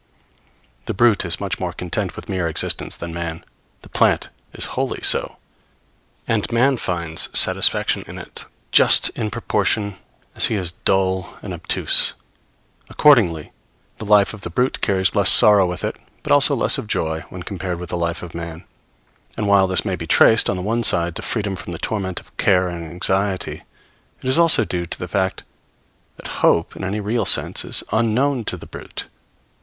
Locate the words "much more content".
1.39-2.15